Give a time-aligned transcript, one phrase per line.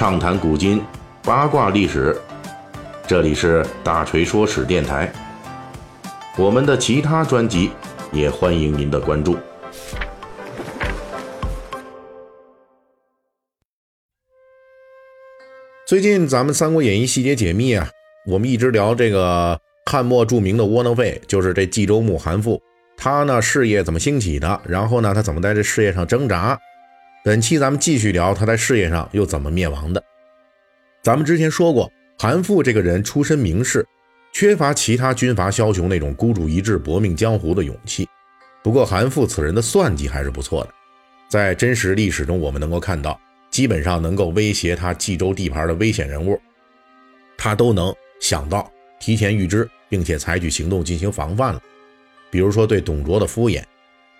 [0.00, 0.82] 畅谈古今，
[1.22, 2.18] 八卦历史。
[3.06, 5.12] 这里是大锤说史电台。
[6.38, 7.70] 我们的其他专辑
[8.10, 9.36] 也欢迎您的关注。
[15.86, 17.86] 最近咱们《三国演义》细节解密啊，
[18.24, 22.58] 我们一直聊这个汉末著名的窝囊废，就是这冀州牧韩馥。
[22.96, 24.62] 他呢事业怎么兴起的？
[24.64, 26.58] 然后呢他怎么在这事业上挣扎？
[27.22, 30.02] 本期咱们继续聊他在事业上又怎么灭亡的。
[31.02, 33.86] 咱们之前说过，韩馥这个人出身名士，
[34.32, 38.08] 缺乏其他军阀枭雄那种孤注一掷搏命江湖的勇气。
[38.62, 40.70] 不过韩馥此人的算计还是不错的，
[41.28, 46.40] 在真实历史中我们能够看到，基本上能够威胁他冀州地盘的危险人物，
[47.36, 51.60] 他都能想到、提前预知，并且采取行动进行防范了。
[52.30, 53.62] 比如说对董卓的敷衍，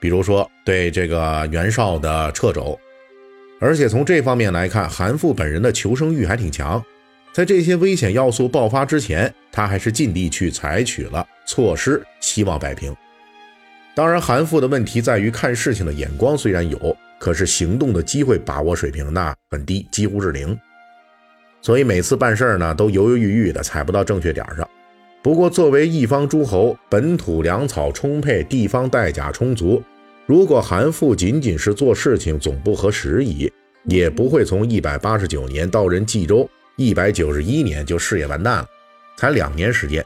[0.00, 2.78] 比如说对这个袁绍的掣肘，
[3.60, 6.82] 而且从这方面来看，韩馥本人的求生欲还挺强，
[7.32, 12.94] 在这些危险要素爆发之前，他还是尽力去采取了措施，希望摆平。
[13.94, 20.56] 当然，韩馥的问题在于看事情的眼光虽然有，可是行动的机会把握水平那很低，几乎是零，
[21.60, 24.68] 所以每次办事呢都犹犹豫豫的，踩不到正确点上。
[25.20, 29.82] 不过，作为一方诸侯，本土粮草充沛，地方带甲充足。
[30.28, 33.50] 如果韩馥仅仅是做事情总不合时宜，
[33.84, 38.68] 也不会从一百八十九年到任冀州，一百九十一年就事业完蛋了，
[39.16, 40.04] 才两年时间。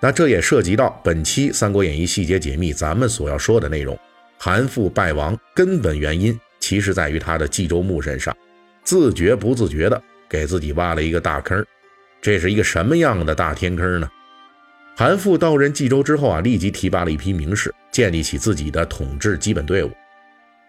[0.00, 3.94] 那这也涉及到本期《三国演义》细节解密咱们所要说的内容。
[4.38, 8.34] 韩馥败亡根本原因，其实在于他的冀州牧身上，
[8.82, 11.62] 自觉不自觉的给自己挖了一个大坑。
[12.22, 14.08] 这是一个什么样的大天坑呢？
[14.96, 19.90] 韩馥到任冀州之后啊，立即提拔了一批名士，建立起自己的统治基本队伍。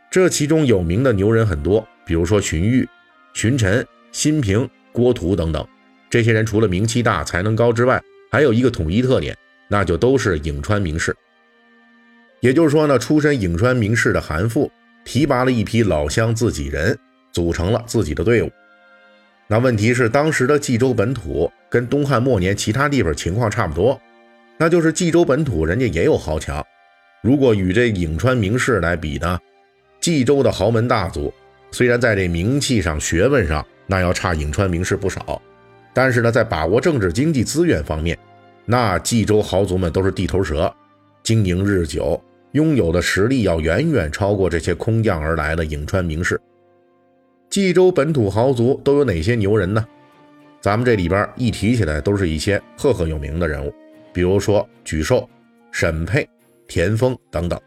[0.09, 2.87] 这其中有名的牛人很多，比如说荀彧、
[3.33, 5.65] 荀臣、辛平、郭图等等。
[6.09, 9.37] 这些人除了名气大、才能高之外，还有一个统一特点，
[9.69, 11.15] 那就都是颍川名士。
[12.41, 14.69] 也就是说呢，出身颍川名士的韩馥
[15.05, 16.97] 提拔了一批老乡自己人，
[17.31, 18.51] 组成了自己的队伍。
[19.47, 23.97] 那问题是，当时的冀州本土跟东汉末年其他地方情况差不多，
[24.57, 26.65] 那就是冀州本土人家也有豪强。
[27.21, 29.39] 如果与这颍川名士来比呢，
[29.99, 31.31] 冀州的豪门大族
[31.69, 35.39] 虽然在这名气上、学问上那要差颍川名士不少，
[35.93, 38.17] 但是呢，在把握政治经济资源方面，
[38.65, 40.73] 那冀州豪族们都是地头蛇，
[41.21, 42.19] 经营日久，
[42.53, 46.41] 拥有的实力要远远超过这些空降而来的颍川名士。
[47.51, 49.85] 冀州本土豪族都有哪些牛人呢？
[50.59, 53.71] 咱们这里边一提起来，都是一些赫赫有名的人物，
[54.11, 55.29] 比如说沮授、
[55.71, 56.27] 沈佩、
[56.71, 57.59] 田丰等等。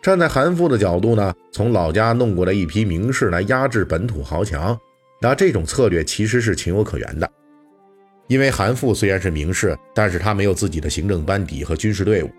[0.00, 4.78] 站在韩馥的角度呢，从老家弄过来一批名士来压制本土豪强，
[5.20, 7.28] 那这种策略其实是情有可原的。
[8.28, 12.30] 因为韩馥虽然是名士，但是他没有自己的行政班底和军事队伍，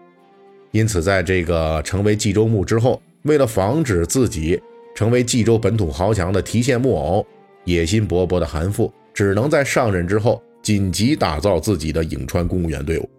[0.71, 4.61] 因此在这个成为冀州牧之后，为了防止自己。
[4.93, 7.25] 成为冀州本土豪强的提线木偶，
[7.63, 13.09] 野心勃勃的韩馥只能在上任之后紧急打造自己的颍川公务员队伍。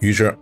[0.00, 0.36] 于是，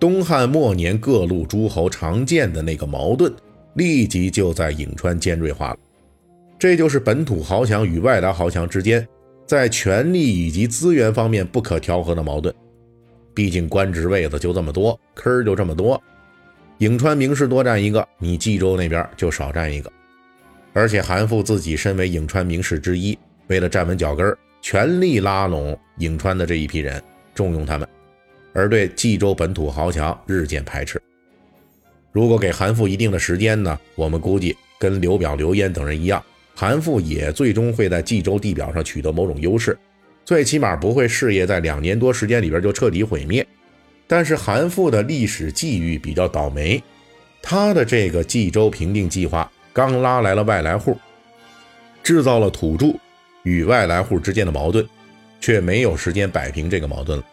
[0.00, 3.30] 东汉末年各路诸侯常见的那个矛盾，
[3.74, 5.78] 立即就在颍川尖锐化了。
[6.58, 9.06] 这就是本土豪强与外来豪强之间
[9.44, 12.54] 在权力以及资源方面不可调和的矛盾。
[13.34, 16.02] 毕竟官职位子就这么多，坑儿就这么多，
[16.78, 19.92] 颍川名士多占一个，你冀州那边就少占一个。
[20.72, 23.18] 而且韩馥自己身为颍川名士之一，
[23.48, 27.02] 为了站稳脚跟儿，全力拉拢颍川的这一批人，
[27.34, 27.86] 重用他们，
[28.52, 31.00] 而对冀州本土豪强日渐排斥。
[32.12, 36.22] 如果给韩馥一定的时间呢，我们估计跟刘表、刘焉等人一样，
[36.54, 39.78] 韩馥也最终会在冀州地表上取得某种优势，
[40.24, 43.46] 最起码不会事业在两年多时间里边就彻底毁灭。
[44.06, 46.82] 但是韩馥的历史际遇比较倒霉，
[47.40, 49.50] 他的这个冀州平定计划。
[49.72, 50.98] 刚拉来了外来户，
[52.02, 52.88] 制造了土著
[53.44, 54.84] 与外来户之间的矛盾，
[55.40, 57.24] 却没有时间摆平这个矛盾了。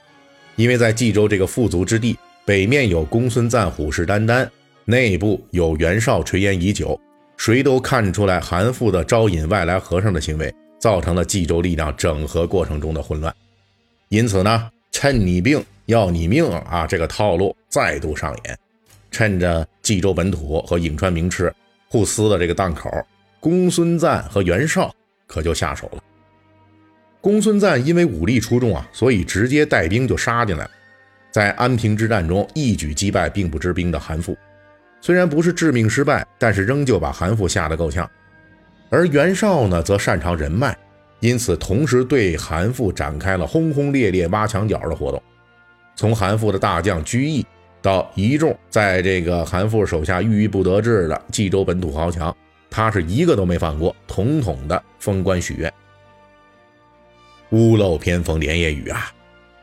[0.57, 4.45] 因为在冀州这个富足之地，北面有公孙瓒虎视眈眈，
[4.83, 6.99] 内部有袁绍垂涎已久，
[7.37, 13.33] 谁都看出来韩馥的招引外来和尚的行为，造成了冀州力量整合过程中的混乱。
[14.09, 18.57] 因此呢，趁你病要你命啊，这个套路再度上演。
[19.11, 21.53] 趁着冀州本土和颍川名士。
[21.89, 22.91] 互撕的这个档口，
[23.39, 24.93] 公孙瓒和袁绍
[25.25, 26.03] 可就下手了。
[27.19, 30.71] 公孙瓒因为武力出众啊，所以直接带兵就杀进来了，
[31.31, 34.35] 在安平之战中一举击败并不知兵的韩馥。
[35.01, 38.09] 虽然不是致命失败，但是仍旧把韩馥吓得够呛。
[38.89, 40.77] 而袁绍呢，则擅长人脉，
[41.19, 45.21] 因此同时对韩馥展开了轰轰烈烈挖墙脚的活动。
[45.95, 47.45] 从韩馥的大将居易，
[47.81, 52.35] 到一众在这个韩馥手下郁郁不得志的冀州本土豪强，
[52.69, 55.71] 他是一个都没放过，统统的封官许愿。
[57.51, 59.11] 屋漏偏逢连夜雨啊！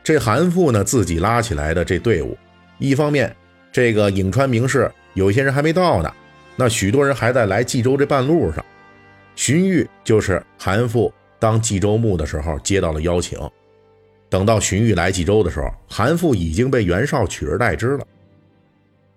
[0.03, 2.37] 这韩馥呢，自己拉起来的这队伍，
[2.77, 3.35] 一方面
[3.71, 6.13] 这个颍川名士有些人还没到呢，
[6.55, 8.63] 那许多人还在来冀州这半路上。
[9.35, 13.37] 荀彧就是韩馥当冀州牧的时候接到了邀请。
[14.29, 18.07] 等到荀彧来冀州的时候，韩馥已经被袁绍取而代之了。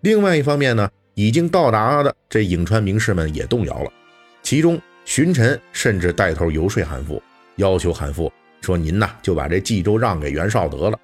[0.01, 3.93] 另外一方面呢，已经到达的这颍川名士们也动摇了，
[4.43, 7.21] 其中荀臣甚至带头游说韩馥，
[7.57, 8.31] 要求韩馥
[8.61, 10.99] 说：“您呐，就把这冀州让给袁绍得了。”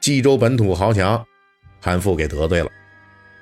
[0.00, 1.24] 冀州本土豪强，
[1.80, 2.70] 韩馥给得罪了。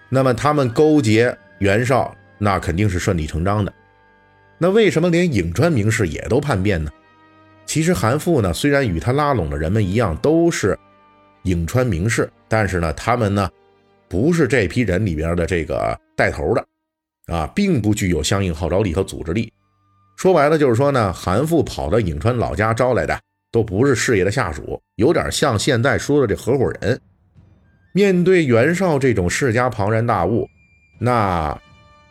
[0.09, 3.73] 那么他们勾结袁绍，那肯定是顺理成章的。
[4.59, 6.91] 那为什么连颍川名士也都叛变呢？
[7.65, 10.77] 其实韩馥呢，虽然与他拉拢的人们一样都是
[11.45, 13.49] 颍川名士，但是呢，他们呢
[14.09, 16.67] 不是这批人里边的这个带头的，
[17.27, 19.53] 啊，并不具有相应号召力和组织力。
[20.19, 23.17] 说白了就是说呢，韩馥跑到颍川老家招来的
[23.53, 27.01] 都不是事业的下属，有点像现在说的这合伙人。
[27.93, 30.45] 面对袁绍这种世家庞然大物，
[30.99, 31.57] 那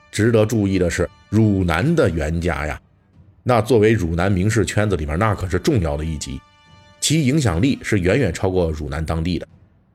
[0.10, 1.08] 值得注意的是。
[1.30, 2.80] 汝南的袁家呀，
[3.44, 6.40] 那作为汝南名士圈子里面，那可是重要的一级，
[7.02, 9.46] 其影响力是远远超过汝南当地的。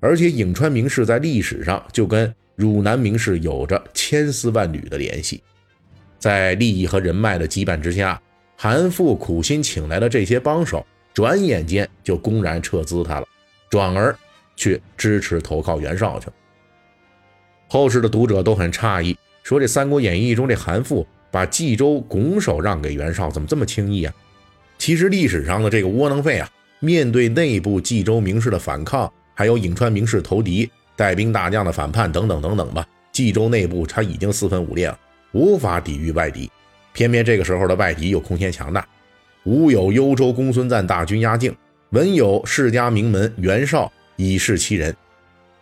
[0.00, 5.42] 而且颍川名士在历史上就跟汝南名士有着千丝万缕的联系，
[6.22, 8.22] 在利益和人脉的羁绊之下，
[8.56, 13.26] 韩馥苦心请来的这些帮手，转眼间就公然撤资他了，
[13.68, 14.16] 转而
[14.54, 16.32] 去支持投靠袁绍去了。
[17.66, 21.04] 后世的读者都很诧异，说这《三国演义》中这韩馥。
[21.32, 24.12] 把冀州拱手让给袁绍，怎么这么轻易啊？
[24.76, 26.46] 其实历史上的这个窝囊废啊，
[26.78, 34.98] 面对内部冀州名士的反抗，还有颍川名士投敌、带兵大将的反叛等等等等吧，冀州内部他已经四分五裂了，
[35.32, 36.50] 无法抵御外敌。
[36.92, 38.86] 偏偏这个时候的外敌又空前强大，
[39.44, 41.54] 吾有幽州公孙瓒大军压境，
[41.90, 44.94] 文有世家名门袁绍以示其人。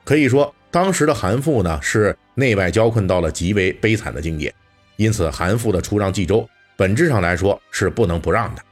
[0.05, 4.53] 可以说，当时的韩馥呢，是内外交困到了极为悲惨的境界。
[4.97, 8.63] 因此，韩馥的出让冀州，本质上来说是不能不让的。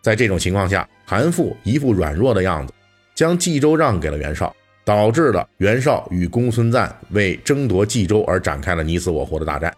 [0.00, 2.72] 在这种情况下，韩馥一副软弱的样子，
[3.14, 9.74] 将冀州让给了袁绍，导致了袁绍与公孙瓒为争夺冀州而展开了你死我活的大战，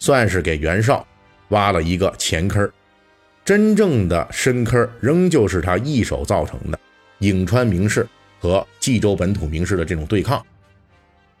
[0.00, 1.06] 算是给袁绍
[1.50, 2.68] 挖了一个前坑。
[3.44, 6.78] 真正的深坑仍旧是他一手造成的，
[7.20, 8.04] 颍川名士
[8.40, 10.44] 和冀州本土名士的这种对抗。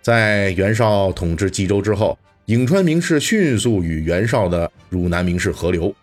[0.00, 2.16] 在袁绍统治冀州之后。
[2.46, 5.94] 颍川名士迅速与袁绍的汝南名士合流，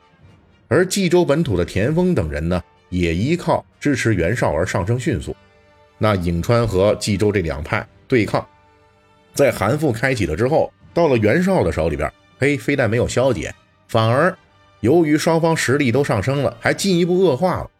[0.69, 5.35] 而冀州本土的田丰等人呢，也依靠支持袁绍而上升迅速。
[5.97, 8.47] 那颍川和冀州这两派对抗，
[9.33, 13.53] 在韩馥开启了之后，到了袁绍的手里边，嘿，非但没有消解，
[13.87, 14.37] 反而
[14.79, 17.71] 由于双方实力都上升了，还进一步恶化了。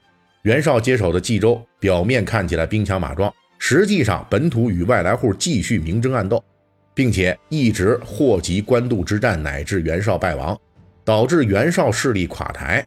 [0.44, 6.44] 袁绍接手的冀州，表面看起来兵强马壮，实际上本土与外来户继续明争暗斗。
[6.98, 10.60] 并且一直祸及官渡之战，乃至袁绍败亡，
[11.06, 12.84] 导致袁绍势力垮台。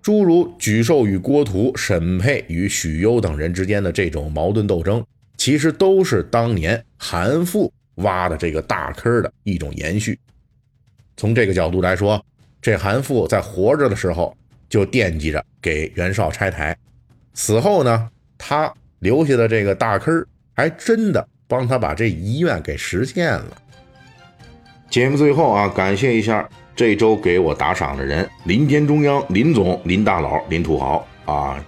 [0.00, 5.04] 诸如沮授与郭图、沈佩与许攸等人之间的这种矛盾斗争，
[5.36, 10.18] 其实都是当年韩馥挖的这个大坑的一种延续。
[11.16, 12.24] 从这个角度来说，
[12.60, 14.36] 这韩馥在活着的时候
[14.68, 16.76] 就惦记着给袁绍拆台，
[17.34, 20.24] 死后呢，他留下的这个大坑
[20.54, 21.26] 还真的。
[21.50, 23.46] 帮他把这遗愿给实现了。
[24.88, 31.60] 节目最后啊，感谢一下这周给我打赏的人：林间中央、林总、林大佬、林土豪啊，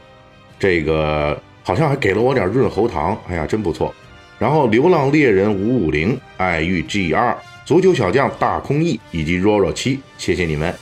[0.57, 3.93] 这个好像还给了我点润喉糖，哎呀，真不错。
[4.39, 10.75] 然后流浪猎人五五零、爱玉 G 二、足球小将大空翼以及 Roro 七，谢谢你们。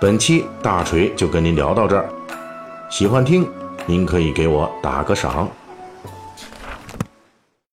[0.00, 2.08] 本期大锤就跟您聊到这儿，
[2.90, 3.48] 喜欢听。
[3.86, 5.50] 您可以给我打个赏。